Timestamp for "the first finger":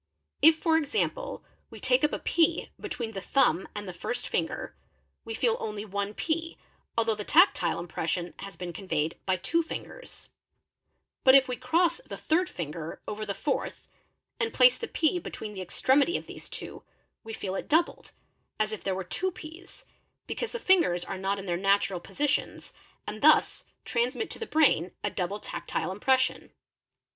3.87-4.75